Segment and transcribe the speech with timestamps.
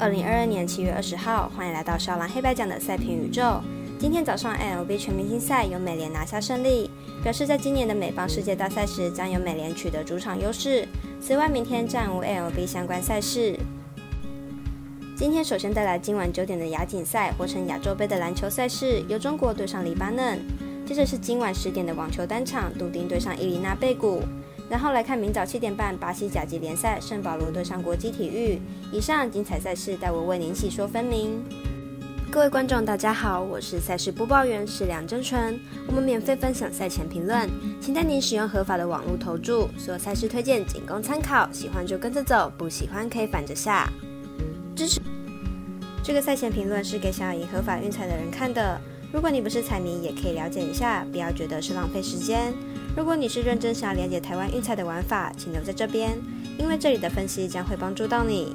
[0.00, 3.60] 二零二二年七月二十号，欢迎来到少郎黑白奖的赛评宇宙。
[3.98, 6.88] 今天早上，LB 全明星赛由美联拿下胜利，
[7.20, 10.86] 表示在今年的美邦世界大赛时将由美联取得主场优势。
[11.20, 13.58] 此外，明天暂无 LB 相关赛事。
[15.16, 20.38] 今天首先带来今晚九点的亚锦赛，或称亚洲杯的篮球赛事，由中国对上黎巴嫩。
[20.86, 24.22] 接着是今晚十点的网球单场，杜丁对上伊琳娜贝古。
[24.68, 28.60] 然后来看明早七点半巴西甲级联赛，圣保罗对上国际体育。
[28.92, 31.42] 以上精彩赛事，待我为您细说分明。
[32.30, 35.58] 各位观众，大家好，我是赛事播报员是梁真纯。
[35.86, 37.48] 我们免费分享赛前评论，
[37.80, 39.70] 请带您使用合法的网络投注。
[39.78, 43.90] 所有赛事推荐仅供参考，喜欢就跟着走，不喜欢可以反着下。
[44.76, 45.00] 支持
[46.04, 48.78] 这个赛前评论是给想要赢合法运彩的人看的。
[49.10, 52.52] 如果你不是彩迷，也可以了解一下，不要觉得是浪费时间。
[52.98, 56.18] 如果你是认真想要了解台湾运彩的玩法，请留在这边，
[56.58, 58.52] 因为这里的分析将会帮助到你。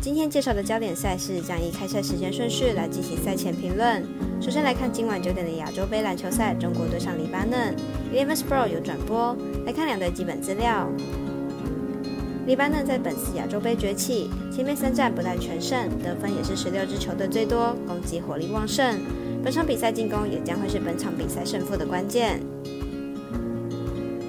[0.00, 4.02] 今天介绍的焦点赛事将以开赛时间顺序来进行赛前评论。
[4.40, 7.76] 首先来看今晚九点的亚洲杯篮球赛，中国对上黎巴嫩
[8.10, 9.36] ，Eleven Sport 有转播。
[9.66, 10.88] 来看两队基本资料。
[12.46, 19.00] 黎巴嫩在本次亚洲杯崛起，前面三战不但全胜，得分也是十六支球队最多，攻击火力旺盛。
[19.42, 22.40] 本场比赛进攻也将会是本场比赛胜负的关键。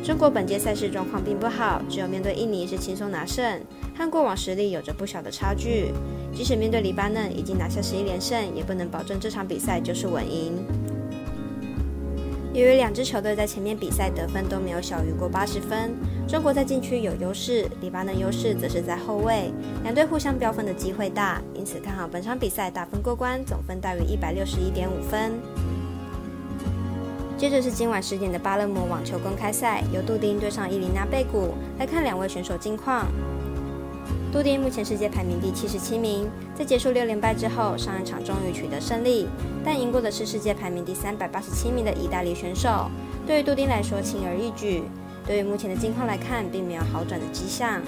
[0.01, 3.59] 中国本届赛事状况并不好，只有面对印尼是轻松拿胜，
[3.97, 5.91] 和过往实力有着不小的差距。
[6.33, 10.53] 即使面对黎巴嫩已经拿下十一连胜，也不能保证这场比赛就是稳赢。
[12.55, 15.93] 由于两支球队在前面比赛得分都没有小于过八十分，
[16.25, 19.51] 中国在禁区有优势，黎巴嫩优势则是在后卫，
[19.83, 25.33] 两队互相飙分的机会大，因此看好本场比赛大分过关，总分大于一百六十一点五分。
[27.37, 31.55] 接着是今晚十点的巴勒摩网球公开赛，由杜丁对上伊琳娜贝古。
[31.77, 33.05] 来看两位选手近况。
[34.31, 39.27] 杜丁目前世界排名第七十七名，在结束六连败之后，上一场终于取得胜利，
[39.63, 42.89] 但赢过的是世界排名第三百八十七名的意大利选手。
[43.25, 44.83] 对于杜丁来说，轻而易举。
[45.25, 47.81] 对于目前的近况来看，并没有好转的迹象。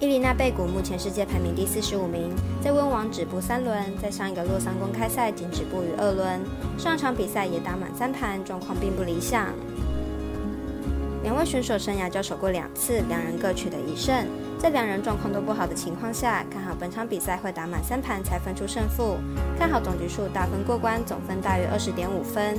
[0.00, 2.30] 伊琳娜贝古目前世界排名第四十五名，
[2.62, 6.40] 在温网止步三轮，在上一个洛桑公开赛仅止步于二轮，
[6.76, 9.48] 上场比赛也打满三盘，状况并不理想。
[11.22, 14.26] 两位选手生涯交手过两次，两人各取得一胜，
[14.58, 19.16] 在两人状况都不好的情况下，看好本场比赛会打满三盘才分出胜负，
[19.58, 22.56] 看好总局数大分过关，总分大约二十点五分。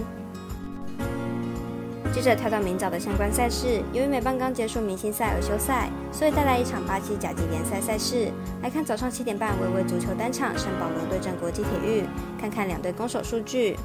[2.12, 8.30] 接着跳到明早的相关赛事，由于美棒刚结束明星赛而休赛，所以带来一场巴西甲级联赛赛事。
[8.62, 12.04] 来看早上七点半，微微足球单场，圣保罗对阵国际体育，
[12.40, 13.78] 看看两队攻守数据。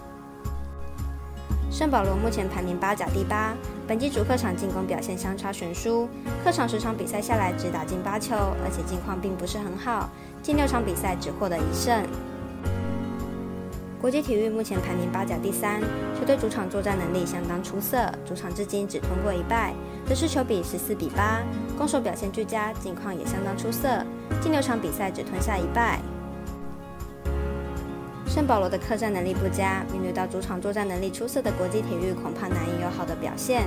[1.75, 3.53] 圣保罗目前排名八甲第八，
[3.85, 6.09] 本季主客场进攻表现相差悬殊，
[6.45, 10.09] 客场十场比赛下来只打进八球，而且近况并不是很好，
[10.41, 12.01] 近六场比赛只获得一胜。
[14.01, 15.81] 国际体育目前排名八甲第三，
[16.17, 19.75] 球队主场作战能力相当出色，主场至今只吞过一败，
[20.09, 21.43] 得失球比十四比八，
[21.77, 24.01] 攻守表现俱佳，近况也相当出色，
[24.41, 25.99] 近六场比赛只吞下一败。
[28.34, 33.62] 圣保罗的客战能力不佳，面对到主场作战能力出色的国际体育，恐怕难以有好的表现。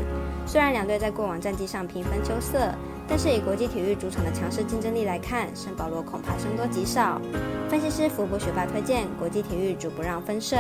[0.46, 2.70] 虽然两队在过往战绩上平分秋色。
[3.08, 7.22] 但是以国际体育主场的强势竞争力来看，圣保罗恐怕凶多吉少。
[7.70, 10.60] 分析师福布学霸推荐国际体育主不让分胜。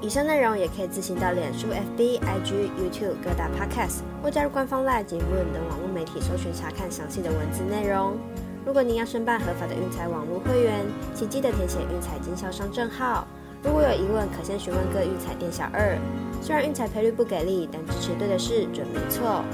[0.00, 5.22] 以上内容也可以自行到脸书、FB、IG、YouTube 各大 Podcast 或加入官方 Live 节目
[5.54, 8.18] 等网络媒体搜寻查看详细的文字内容。
[8.66, 10.84] 如果您要申办合法的运彩网络会员，
[11.14, 13.24] 请记得填写运彩经销商证号。
[13.62, 15.96] 如果有疑问，可先询问各运彩店小二。
[16.42, 19.44] 虽然运彩赔率不给力，但支持对的事准没错。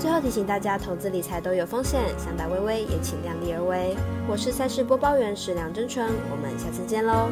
[0.00, 3.94] 最后提醒大家，投资理财都有风险，想打微微也请量力而为。
[4.26, 7.28] 我是赛事播报员史梁真纯，我们下次见喽。